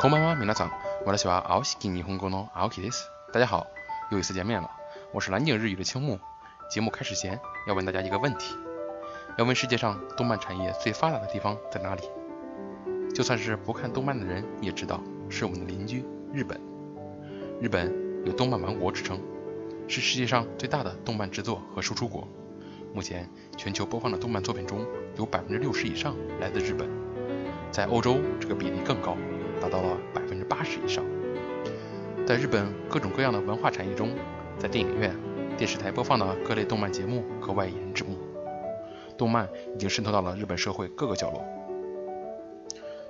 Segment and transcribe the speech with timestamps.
[0.00, 0.70] こんばんは、皆さん。
[1.04, 3.08] 私は青木日本語の青木です。
[3.32, 3.66] 大家好，
[4.10, 4.70] 又一次见面了。
[5.12, 6.18] 我是蓝景日语的青木。
[6.70, 8.56] 节目开始前，要问大家一个问题：
[9.36, 12.02] 要问世界上动漫产业最发达的地方在哪里？
[13.14, 16.60] 就算是不看动漫的人也知道，是我们的邻居日本。
[17.60, 17.92] 日本
[18.24, 19.20] 有动漫王国之称，
[19.88, 22.26] 是世界上最大的动漫制作和输出国。
[22.95, 24.79] 目前，全球播放的动漫作品中
[25.17, 26.87] 有百分之六十以上来自日本，
[27.69, 29.17] 在欧洲这个比例更高，
[29.59, 31.03] 达到了百分之八十以上。
[32.25, 34.11] 在日本各种各样的文化产业中，
[34.57, 35.13] 在电影院、
[35.57, 38.17] 电视台播放的各类动漫节目格外引人注目。
[39.17, 41.43] 动漫已经渗透到了日本社会各个角落。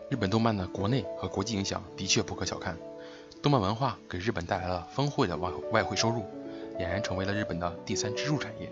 [0.10, 2.76] 日本动漫的国内和国际影响的确不可小看，
[3.40, 6.24] 动漫文化给日本带来了丰厚的外外汇收入，
[6.80, 8.68] 俨然成为了日本的第三支柱产业。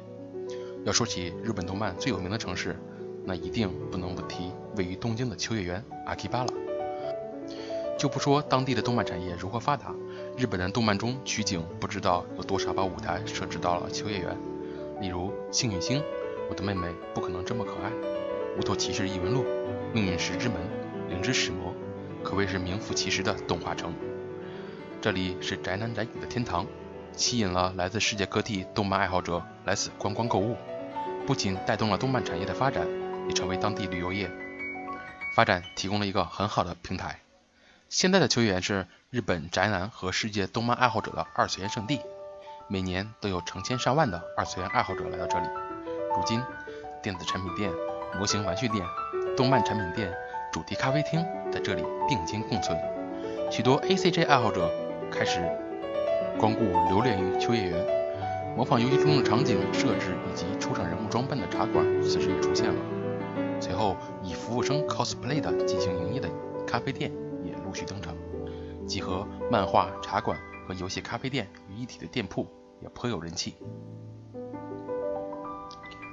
[0.85, 2.75] 要说起日本动漫最有名的城市，
[3.23, 6.47] 那一定不能不提位于东京的秋叶原阿基巴拉。
[7.98, 9.95] 就不说当地的动漫产业如何发达，
[10.35, 14.37] 日本人动漫中取景不知道有多少把舞台设置到了秋叶原。
[14.99, 15.99] 例如《幸运星》
[16.49, 17.90] 《我的妹妹不可能这么可爱》
[18.57, 19.41] 《乌托骑士异闻录》
[19.93, 20.57] 《命运石之门》
[21.09, 21.71] 《灵之使魔》，
[22.23, 23.93] 可谓是名副其实的动画城。
[25.01, 26.65] 这里是宅男宅女的天堂，
[27.13, 30.57] 吸引了来自世界各地动漫爱好者来此观光购物。
[31.26, 32.85] 不仅带动了动漫产业的发展，
[33.27, 34.29] 也成为当地旅游业
[35.35, 37.20] 发展提供了一个很好的平台。
[37.90, 42.02] 现在的秋叶原是日本宅男和世界动漫爱好者的二次元圣地，
[42.68, 45.46] 每年都有成千上万的二次元爱好者来到这里。
[46.15, 46.41] 如今，
[47.02, 47.71] 电子产品店、
[48.18, 48.85] 模型玩具店、
[49.37, 50.13] 动漫产品店、
[50.52, 52.77] 主题咖啡厅在这里并肩共存，
[53.52, 54.70] 许多 ACG 爱好者
[55.12, 55.40] 开始
[56.40, 58.02] 光顾留恋于秋叶原。
[58.55, 62.76] 模仿游戏中的场景设置以及出场人物装扮的茶馆，此时也出现了。
[63.59, 66.29] 随后，以服务生 cosplay 的进行营业的
[66.68, 67.12] 咖啡店
[67.44, 68.16] 也陆续登场，
[68.85, 70.38] 集合漫画茶馆
[70.68, 72.47] 和游戏咖啡店于一体的店铺
[72.80, 73.56] 也颇有人气。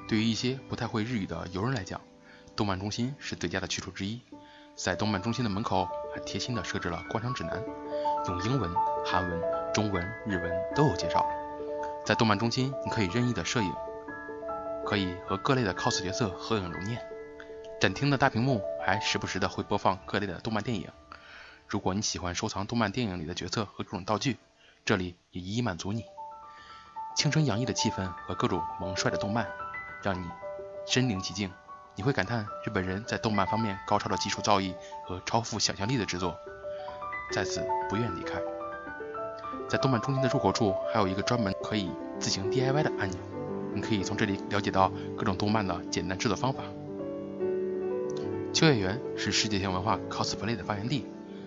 [0.09, 2.01] 对于一些不太会日语的游人来讲，
[2.57, 4.21] 动漫中心是最佳的去处之一。
[4.77, 7.63] 在动漫中心的门口还贴心的设置了观赏指南，
[8.29, 8.71] 用英文、
[9.05, 9.43] 韩文、
[9.75, 11.27] 中文、日文都有介绍。
[12.11, 13.73] 在动漫中心，你可以任意的摄影，
[14.85, 17.01] 可以和各类的 cos 角色合影留念。
[17.81, 20.91] 展厅的大屏幕还时不时的会播放各类的动漫电影。
[21.69, 24.39] 如果你喜欢收藏动漫电影里的角色和各种道具，
[24.85, 26.05] 这里也一一满足你。
[27.15, 29.47] 青春洋溢的气氛和各种萌帅的动漫，
[30.03, 30.27] 让你
[30.89, 31.53] 身临其境。
[31.95, 34.75] 你会感叹日本人在动漫方面高超的技术造诣
[35.07, 36.37] 和超富想象力的制作，
[37.33, 38.41] 在此不愿离开。
[39.71, 41.89] 在动漫中心的入口处，还有一个专门可以
[42.19, 43.21] 自行 DIY 的按钮，
[43.73, 46.65] 你可以从这里了解到各种动漫的简单制作方法。
[48.53, 51.07] 秋叶原是世界性文化 cosplay 的发源地，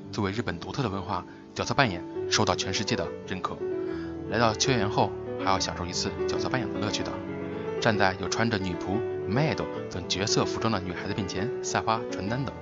[0.09, 2.01] 作为日本独特的文化，角色扮演
[2.31, 3.57] 受到全世界的认可。
[4.29, 5.11] 来到秋叶原后，
[5.43, 7.11] 还要享受一次角色扮演的乐趣的。
[7.81, 8.97] 站在有穿着女仆、
[9.29, 9.57] maid
[9.91, 12.55] 等角色服装的女孩子面前散发传单等，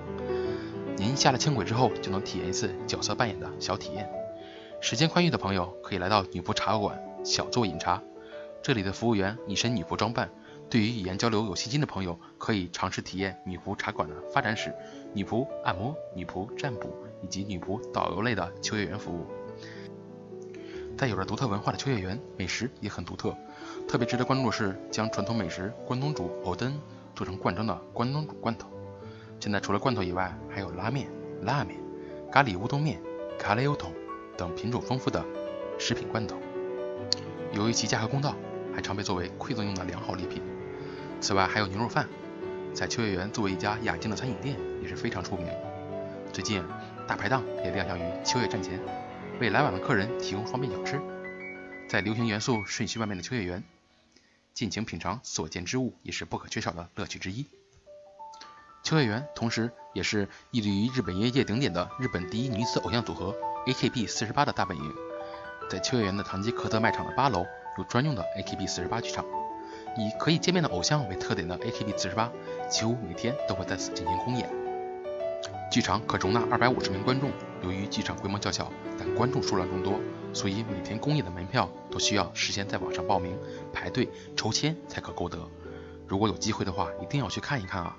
[0.96, 4.21] 您下了轻轨之后，就能体验一次角色扮演的小体验。
[4.82, 8.02] 时间宽裕的朋友可以来到女仆茶馆小坐饮茶，
[8.60, 10.28] 这里的服务员一身女仆装扮。
[10.68, 14.74] 对于语言交流有信心的朋友，可以尝试体验女仆茶馆的发展史、
[15.14, 19.24] 女仆按摩、女仆占卜以及女仆导游类的秋叶原服务。
[20.98, 23.32] 在有着独特文化的秋叶原，美食也很独特。
[23.86, 26.76] 特别值得关注的是，将传统美食关东煮藕灯
[27.14, 28.68] 做成罐装的关东煮罐头。
[29.38, 31.08] 现在除了罐头以外，还有拉面、
[31.42, 31.78] 拉面、
[32.32, 33.00] 咖喱乌冬面、
[33.38, 33.92] 咖喱乌冬。
[34.42, 35.24] 等品种丰富的
[35.78, 36.36] 食品罐头，
[37.52, 38.34] 由于其价格公道，
[38.74, 40.42] 还常被作为馈赠用的良好礼品。
[41.20, 42.08] 此外，还有牛肉饭，
[42.74, 45.46] 在秋叶原作为一家雅静的餐饮店也是非常出名。
[46.32, 46.60] 最近，
[47.06, 48.80] 大排档也亮相于秋叶站前，
[49.40, 51.00] 为来往的客人提供方便小吃。
[51.88, 53.62] 在流行元素瞬息万变的秋叶原，
[54.52, 57.46] 尽情品尝所见之物也是不可缺少的乐趣之一。
[58.92, 63.34] 秋叶原同时也是屹立于日本业界顶点的日本第一女子偶像组合。
[63.64, 64.94] AKB 四十八的大本营，
[65.70, 67.46] 在秋叶原的唐吉诃德卖场的八楼
[67.78, 69.24] 有专用的 AKB 四十八剧场，
[69.96, 72.30] 以可以见面的偶像为特点的 AKB 四十八
[72.68, 74.46] 几乎每天都会在此进行公演。
[75.70, 77.30] 剧场可容纳二百五十名观众，
[77.62, 79.98] 由于剧场规模较小，但观众数量众多，
[80.34, 83.38] 所以每天公演的门票都需要事先在网上报名、
[83.72, 84.06] 排队
[84.36, 85.38] 抽签才可购得。
[86.06, 87.96] 如果有机会的话，一定要去看一看啊！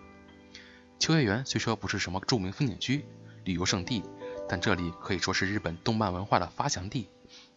[1.00, 3.06] 秋叶原虽说不是什么著名风景区、
[3.44, 4.04] 旅游胜地。
[4.50, 7.10] 但这里可以说是日本动漫文化的发祥地，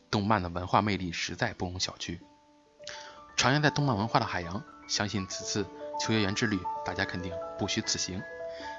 [0.08, 2.20] 动漫的文化魅力实在不容小觑。
[3.36, 5.66] 徜徉在动漫文化的海洋，相信此次
[6.00, 8.22] 秋叶原之旅，大家肯定不虚此行。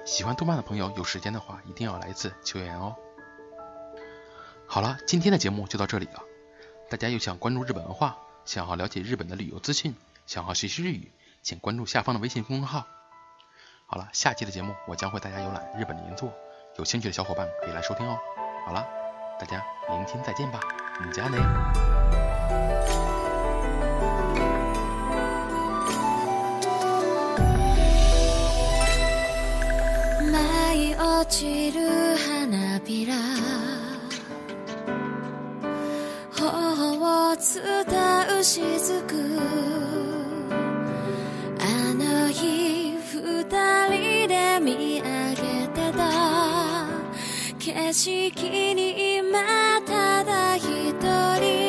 [0.05, 2.95] 喜欢动漫的朋友，有时间的话一定要来一次秋叶原哦。
[4.65, 6.23] 好了，今天的节目就到这里了。
[6.89, 9.93] 大家又想关注日本文化，想要了解日本的旅游资讯，
[10.25, 11.11] 想要学习日语，
[11.43, 12.87] 请关注下方的微信公众号。
[13.89, 16.29] 好了，下期的节目我将会带大家游览日本的银座，
[16.75, 18.17] 有兴趣的小伙伴可以来收听哦。
[18.65, 18.85] 好了，
[19.39, 20.59] 大家明天再见吧，
[21.05, 21.37] 你家呢？
[30.97, 31.86] 落ちる
[47.67, 50.93] 景色に今ただ一
[51.41, 51.66] 人